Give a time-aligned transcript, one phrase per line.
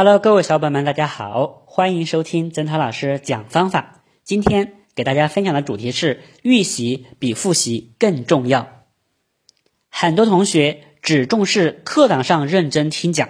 [0.00, 4.04] Hello，各位小伙伴们，大家好，欢迎收听曾涛老师讲方法。
[4.22, 8.84] 今天给大家分享的主题是预习比复习更重要。
[9.90, 13.28] 很多同学只重视课堂上认真听讲，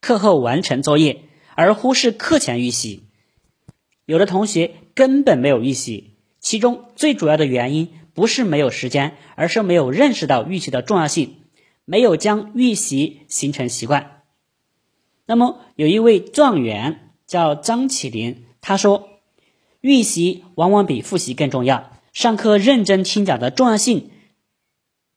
[0.00, 1.20] 课后完成作业，
[1.54, 3.02] 而忽视课前预习。
[4.06, 11.42] 有的同学根本没有预习，其中最主要的原因不是没有时间，而是没有认识到预习的重要性，
[11.84, 14.15] 没有将预习形成习惯。
[15.26, 19.08] 那么有一位状元叫张起灵，他说
[19.82, 24.10] ：“预习往往比复习更重要，上课认真听讲的重要性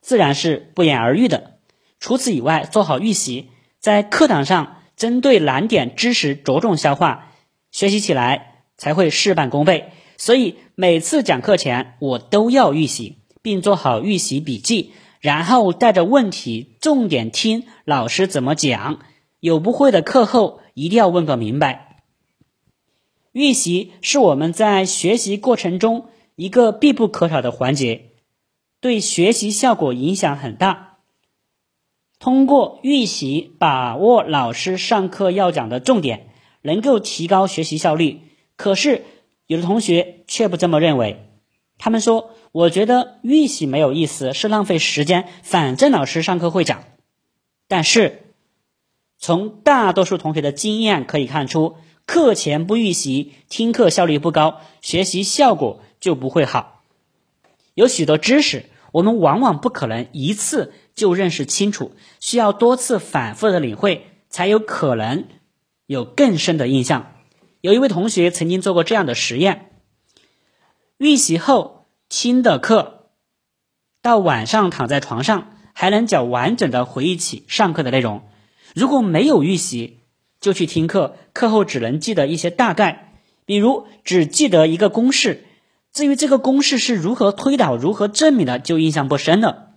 [0.00, 1.58] 自然是不言而喻的。
[1.98, 7.32] 除此以外，做好预习，在课堂上针对难点知识着重消化，
[7.70, 9.90] 学习起来才会事半功倍。
[10.16, 19.00] 所以每次讲课前，我都要预习，并做好预习笔记，然后带着问题重点听老师怎么讲。”
[19.40, 22.04] 有不会的课后一定要问个明白。
[23.32, 26.06] 预习是我们在学习过程中
[26.36, 28.10] 一个必不可少的环节，
[28.80, 30.98] 对学习效果影响很大。
[32.18, 36.28] 通过预习把握老师上课要讲的重点，
[36.60, 38.20] 能够提高学习效率。
[38.56, 39.04] 可是
[39.46, 41.30] 有的同学却不这么认为，
[41.78, 46.84] 他们说：“我觉得预习没有意思，是浪费时间，反正老师上课会讲。”
[47.68, 48.26] 但是。
[49.20, 51.76] 从大多数同学的经验可以看出，
[52.06, 56.82] 课前不预习，听课效率不高，学习效果就不会好。
[57.74, 65.26] 有许多知识，我们往往不可能一次就认识清楚，需要多次反复的领会，才有可能
[65.84, 67.12] 有更深的印象。
[67.60, 69.70] 有一位同学曾经做过这样的实验：
[70.96, 73.10] 预习后听的课，
[74.00, 78.22] 到晚上躺在床上还能较完整的回忆起上课的内容。
[78.74, 79.98] 如果没有预习
[80.40, 85.44] 就去听课，课后只能记得一些大概，比如只记得一个公式，
[85.92, 89.74] 至于这个公式是如何推导、如何证明的，就印象不深了。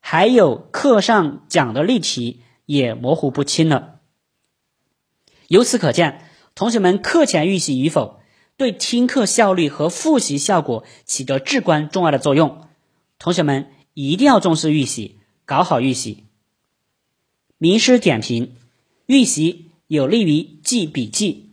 [0.00, 4.00] 还有课上讲的例题也模糊不清了。
[5.48, 8.20] 由此可见，同学们课前预习与否，
[8.56, 12.68] 对听课效率和复习效果起着至关重要的作用。
[13.18, 16.24] 同学们一定要重视预习，搞好预习。
[17.62, 18.56] 名师点评：
[19.06, 21.50] 预习有利于记笔记。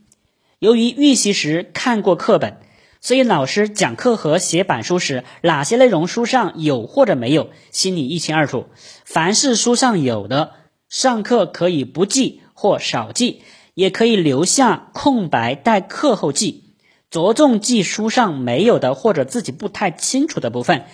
[0.57, 2.57] 由于预习时看过课本，
[2.99, 8.69] 所以老师讲课和写板书时，哪些内容书上有或者没有，心里一清二楚。
[9.05, 10.53] 凡是书上有的，
[10.89, 13.43] 上课可以不记或少记，
[13.75, 16.73] 也可以留下空白待课后记。
[17.11, 20.85] 着重记书上没有的或者自己不太清楚的部分，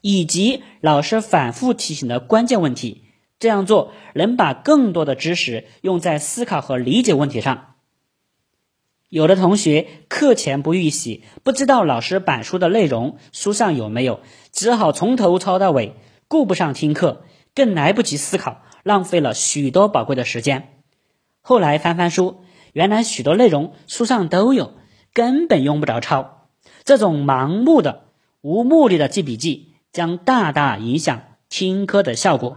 [0.00, 3.03] 以及老师反复提醒的关键问题。
[3.38, 7.74] 这样做能把更多的知识用在思考和理解问题上。
[9.10, 15.94] 有的同学课前不预习，不知道老师板书的内容书上有没有，只好从头抄到尾，
[16.26, 17.24] 顾不上听课，
[17.54, 20.82] 更来不及思考，浪费了许多宝贵的时间。
[21.42, 22.40] 后来翻翻书，
[22.72, 24.72] 原来许多内容书上都有，
[25.12, 26.48] 根本用不着抄。
[26.82, 28.06] 这种盲目的、
[28.40, 32.56] 无目的的记笔记，将大大影响听课的效果。